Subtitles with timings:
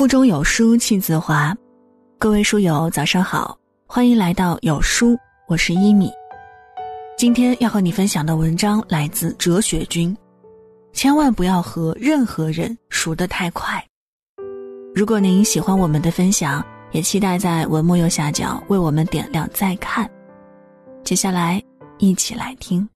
[0.00, 1.54] 腹中有书气自华，
[2.18, 3.54] 各位书友早上好，
[3.86, 5.14] 欢迎来到有书，
[5.46, 6.10] 我是一米。
[7.18, 10.16] 今天要和你分享的文章来自哲学君，
[10.94, 13.78] 千万不要和任何人熟得太快。
[14.94, 20.10] 如果您喜欢我们的分享，也期待在文末右下角为我们点亮再看。
[21.04, 21.62] 接下来
[21.98, 22.88] 一起来听。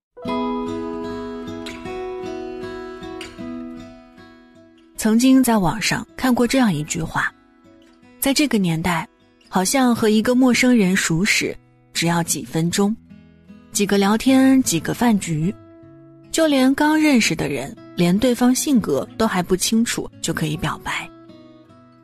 [5.04, 7.30] 曾经在网上看过这样一句话，
[8.18, 9.06] 在这个年代，
[9.50, 11.54] 好像和一个陌生人熟识，
[11.92, 12.96] 只要几分钟，
[13.70, 15.54] 几个聊天，几个饭局，
[16.32, 21.06] 就连刚认识的人，连对方性格都还不清楚，就可以表白。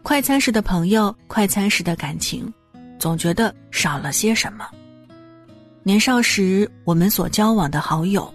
[0.02, 2.52] 快餐式的朋友，快餐式的感情，
[2.98, 4.68] 总觉得少了些什么。
[5.82, 8.30] 年少时，我们所交往的好友，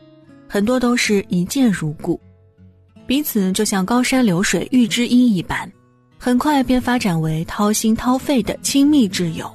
[0.49, 2.19] 很多都是一见如故。
[3.07, 5.71] 彼此就像高山流水遇知音一般，
[6.17, 9.49] 很快便发展为掏心掏肺的亲密挚友。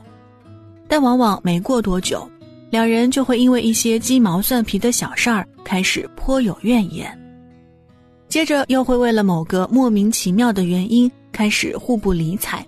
[0.87, 2.29] 但往往没过多久，
[2.71, 7.17] 两人就会因为一些鸡毛蒜皮的小事儿开始颇有怨言，
[8.29, 12.65] 接着又会为了某个莫名其妙的原因开始互不理睬，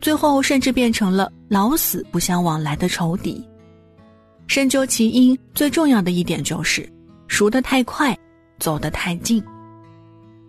[0.00, 3.42] 最后甚至变成了老死不相往来的仇敌。
[4.46, 6.86] 深究其因，最重要的一点就是
[7.28, 8.16] 熟得太快，
[8.58, 9.42] 走得太近。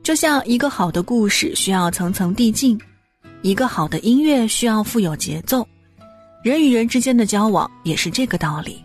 [0.06, 2.80] 就像一个好的故事需要层层递进，
[3.42, 5.68] 一个好的音乐需要富有节奏，
[6.44, 8.80] 人与人之间的交往也是这个道理。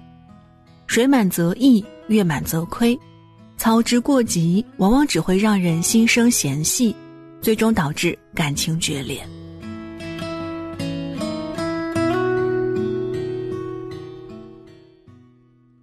[0.87, 2.99] 水满则溢，月满则亏，
[3.59, 6.97] 操之过急，往往只会让人心生嫌隙，
[7.43, 9.23] 最终导致感情决裂。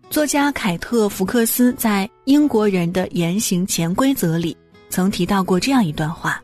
[0.09, 4.56] 作家凯特·福克斯在《英国人的言行潜规则》里。
[4.97, 6.41] 曾提到过这样一段话，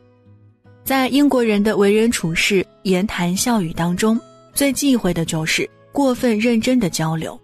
[0.84, 4.16] 在英国人的为人处事、言谈笑语当中，
[4.52, 7.36] 最忌讳的就是过分认真的交流。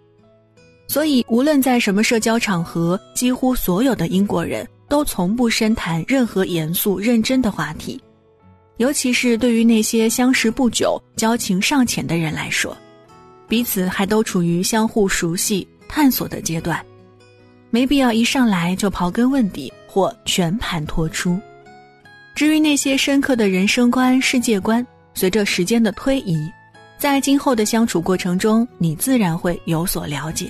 [0.87, 8.01] 所以，无论在什么社交场合，几乎所有的英国人都从不深谈任何严肃认真的话题。
[8.77, 12.73] 尤其是对于那些相识不久、交情尚浅的人来说，
[13.49, 16.81] 彼此还都处于相互熟悉、探索的阶段，
[17.69, 19.69] 没必要一上来就刨根问底。
[19.91, 21.37] 或全盘托出。
[22.33, 26.49] 至于那些深刻的人生观、世界观，随着时间的推移，
[26.97, 30.49] 在今后的相处过程中，你自然会有所了解。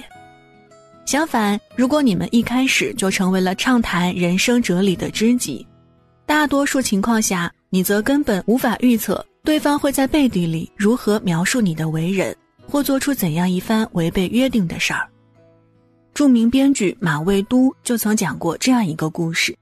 [1.05, 5.65] 相反，如果你们一开始就成为了畅谈人生哲理的知己，
[6.27, 12.33] 大多数情况下，你则根本无法预测对方会在背地里如何描述你的为人，
[12.67, 15.09] 或做出怎样一番违背约定的事儿。
[16.13, 19.57] 著名编剧马未都就曾讲过这样一个故事：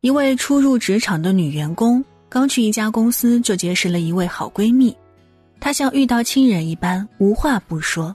[0.00, 4.96] 一位初入职场的女员工，刚去一家公司就结识了一位好闺蜜，
[5.60, 8.14] 她像遇到亲人一般，无话不说，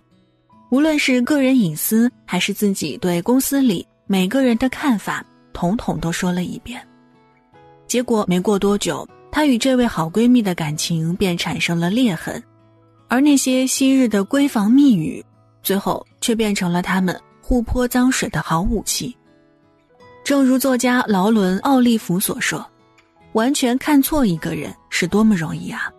[0.69, 5.23] 无论是个人隐私，还是自己对公司里每个人的看法，
[5.53, 6.81] 统统都说了一遍。
[7.87, 12.41] 结果没过多久，她与这位好闺蜜的感情便产生了裂痕，
[13.07, 15.23] 而那些昔日的闺房密语，
[15.61, 17.17] 最后却变成了他们。
[17.51, 19.13] 互泼脏水的好武器。
[20.23, 22.65] 正如作家劳伦·奥利弗所说
[23.35, 25.91] ：“完全看错一个人是多么容易啊！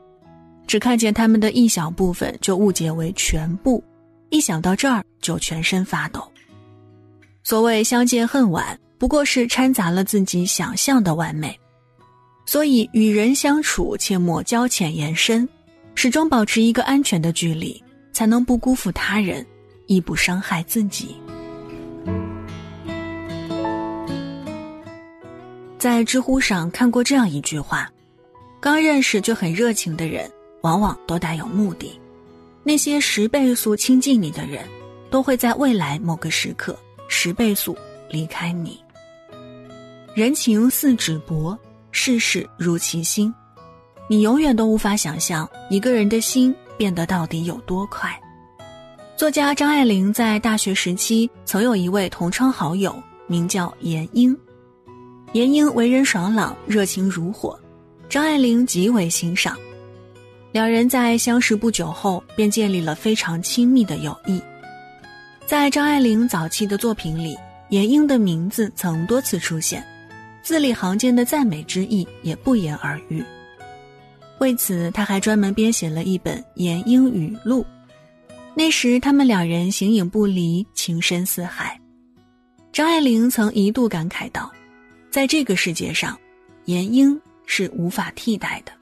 [0.66, 3.84] 只看见他们的一小部分就误解为全部，
[4.30, 6.26] 一想到这儿就全身发抖。
[7.44, 11.54] 所谓相见恨晚，不过是掺杂了自己想象的完美。
[12.46, 15.46] 所以与人相处，切莫交浅言深，
[15.94, 17.78] 始终保持一个安全的距离，
[18.10, 19.46] 才能不辜负他人，
[19.86, 21.14] 亦不伤害自己。”
[25.82, 27.91] 在知乎上看过这样一句话：
[28.60, 31.88] 刚认识就很热情的人，往往都带有目的；
[32.62, 34.65] 那些十倍速亲近你的人，
[35.10, 36.78] 都会在未来某个时刻
[37.09, 37.76] 十倍速
[38.09, 38.81] 离开你。
[40.15, 41.58] 人情似纸薄，
[41.90, 43.34] 世事如其心，
[44.08, 48.08] 你永远都无法想象一个人的心变得到底有多快。
[49.17, 52.94] 作家张爱玲在大学时期曾有一位同窗好友，
[53.26, 54.38] 名叫严英。
[55.32, 57.58] 严英为人爽朗，热情如火，
[58.06, 59.56] 张爱玲极为欣赏。
[60.52, 64.38] 两人在相识不久后便建立了非常亲密的友谊。
[65.46, 67.34] 在张爱玲早期的作品里，
[67.70, 69.82] 严英的名字曾多次出现，
[70.43, 73.25] 字里行间的赞美之意也不言而喻。
[74.38, 77.62] 为此，他还专门编写了一本《严英语录》。
[78.55, 81.81] 那时，他们两人形影不离，情深似海。
[82.70, 84.52] 张爱玲曾一度感慨道。
[85.12, 86.19] 在这个世界上，
[86.64, 88.73] 严英是无法替代的。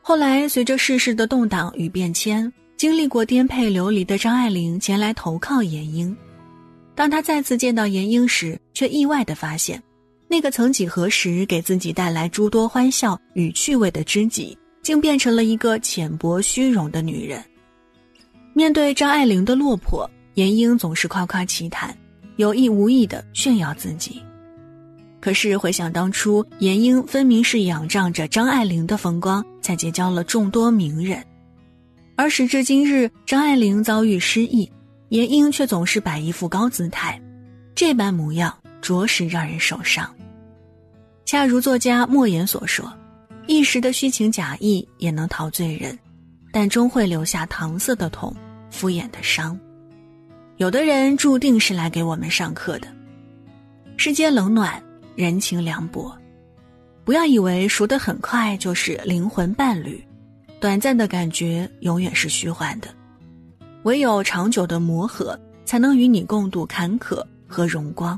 [0.00, 6.16] 后来随着世事的动荡与变迁，经历过颠沛流离的张爱玲前来投靠严英。
[6.94, 9.80] 当她再次见到严英时，却意外地发现，
[10.26, 17.44] 那个曾几何时给自己带来诸多欢笑与趣味的知己，竟变成了一个浅薄虚荣的女人。
[18.54, 21.94] 面对张爱玲的落魄，严英总是夸夸其谈，
[22.36, 24.22] 有意无意地炫耀自己。
[25.20, 31.22] 可是回想当初，严英分明是仰仗着张爱玲的风光，才结交了众多名人。
[32.16, 34.70] 而时至今日，张爱玲遭遇失意，
[35.08, 37.20] 严英却总是摆一副高姿态，
[37.74, 40.08] 这般模样着实让人受伤。
[41.24, 42.92] 恰如作家莫言所说
[43.46, 45.98] ：“一时的虚情假意也能陶醉人，
[46.52, 48.34] 但终会留下搪塞的痛，
[48.70, 49.58] 敷衍的伤。
[50.56, 52.88] 有的人注定是来给我们上课的。
[53.96, 54.80] 世间冷暖。”
[55.18, 56.16] 人情凉薄，
[57.04, 60.00] 不要以为熟得很快就是灵魂伴侣，
[60.60, 62.86] 短暂的感觉永远是虚幻的，
[63.82, 68.16] 唯有长久的磨合，才能与你共度坎坷和荣光。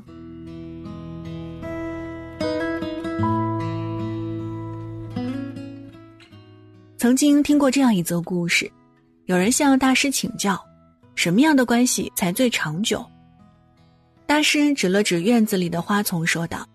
[6.99, 8.71] 曾经听过这样一则故事，
[9.25, 10.63] 有人向大师请教，
[11.15, 13.03] 什么样的关系才最长久？
[14.27, 16.69] 大师指了指院子里的花丛，说道。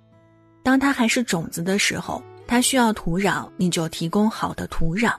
[0.65, 5.12] 当它还是种子的时候，它需要土壤，你就提供好的土壤；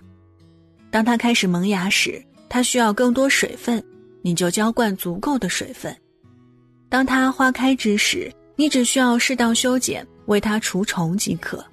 [0.90, 3.80] 当它开始萌芽时，它需要更多水分，
[4.22, 5.94] 你就浇灌足够的水分；
[6.88, 11.64] 当它花开之时，你只需要适当修剪，为它除虫即可。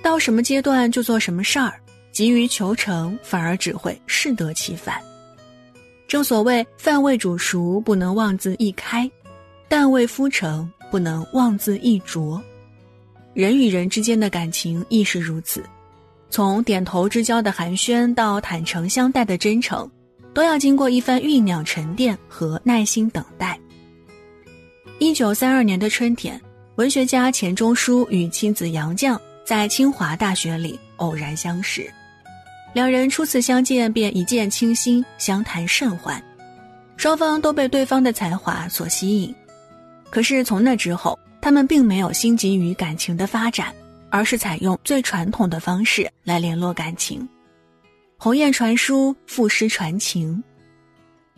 [0.00, 1.78] 到什么阶段就做什么事儿，
[2.10, 4.98] 急于求成反而只会适得其反。
[6.06, 9.10] 正所谓饭未煮熟不能妄自一开，
[9.68, 12.42] 蛋未孵成不能妄自一啄。
[13.38, 15.62] 人与人之间的感情亦是如此，
[16.28, 19.88] 从点头之交的寒暄到坦诚相待的真诚，
[20.34, 23.56] 都要经过一番酝酿、沉淀和耐心等待。
[24.98, 26.40] 一九三二年的春天，
[26.74, 31.88] 文学家钱钟书与妻子杨绛在清华大学里偶然相识，
[32.72, 36.20] 两人初次相见便一见倾心，相谈甚欢，
[36.96, 39.32] 双方都被对方的才华所吸引。
[40.10, 41.16] 可是从那之后，
[41.48, 43.74] 他们并没有心急于感情的发展，
[44.10, 47.26] 而是采用最传统的方式来联络感情，
[48.18, 50.44] 鸿雁传书，赋诗传情。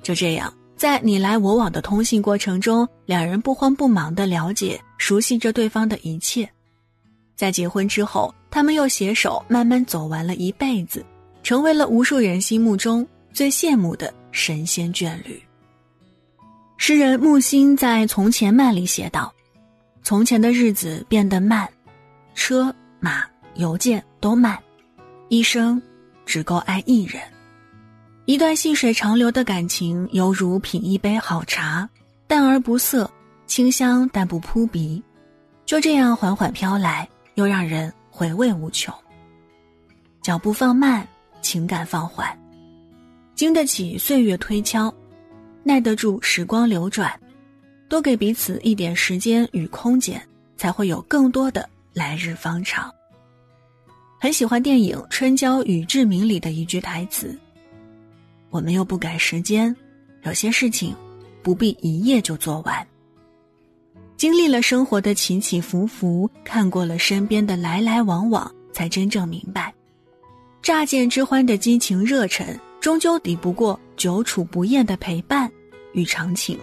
[0.02, 6.50] 就这样，在你来我往的通信过程中，两人不慌不忙地了解、熟悉着对方的一切。
[7.36, 11.06] 在结婚之后，他们又携手慢慢走完了一辈子，
[11.44, 15.40] 成为了无数人心目中最羡慕的神仙眷侣。
[16.78, 19.32] 诗人木心在《从前慢》里写道。
[20.02, 21.68] 从前的日子变得慢，
[22.34, 23.24] 车马
[23.54, 24.58] 邮件都慢，
[25.28, 25.80] 一生
[26.24, 27.22] 只够爱一人。
[28.24, 31.88] 一段细水长流的感情，犹如品一杯好茶，
[32.26, 33.10] 淡而不涩，
[33.46, 35.02] 清香但不扑鼻，
[35.66, 38.94] 就这样缓缓飘来，又让人回味无穷。
[40.22, 41.06] 脚步放慢，
[41.40, 42.36] 情感放缓，
[43.34, 44.92] 经得起岁月推敲，
[45.62, 47.12] 耐得住时光流转。
[47.90, 50.22] 多给彼此一点时间与空间，
[50.56, 52.88] 才会有更多的来日方长。
[54.20, 57.36] 很喜欢电影《春娇与志明》里的一句台词
[58.50, 59.74] ：“我们又不赶时间，
[60.22, 60.94] 有些事情
[61.42, 62.86] 不必一夜就做完。”
[64.16, 69.74] 经历了生活的起起伏伏，看过了身边的来来往往，才真正明白，
[70.62, 75.50] 乍见之欢的激情热忱，终究抵不过久处不厌的陪伴
[75.92, 76.56] 与长情。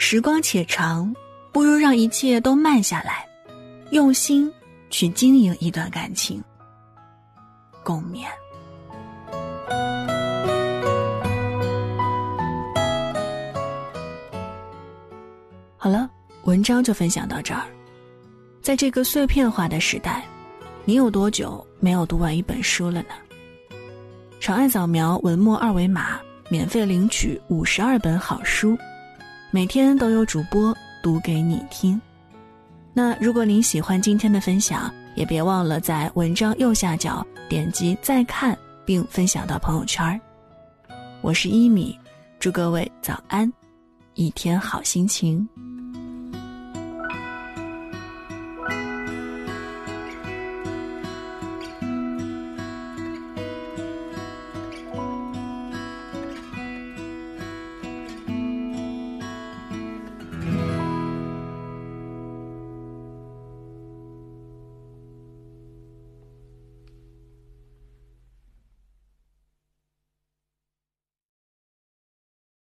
[0.00, 1.12] 时光且长，
[1.52, 3.26] 不如让一切都慢下来，
[3.90, 4.50] 用心
[4.90, 6.42] 去经营一段感情。
[7.82, 8.24] 共勉。
[15.76, 16.08] 好了，
[16.44, 17.64] 文章就分享到这儿。
[18.62, 20.24] 在这个碎片化的时代，
[20.84, 23.14] 你有多久没有读完一本书了呢？
[24.40, 28.78] 长按扫描文末二维码，免费领取五十二本好书。
[29.50, 31.98] 每天都有主播读给你听，
[32.92, 40.20] 那如果您喜欢今天的分享，也别忘了在文章右下角点击再看，并分享到朋友圈。
[41.22, 41.98] 我是一米，
[42.38, 43.50] 祝各位早安，
[44.12, 45.48] 一天好心情。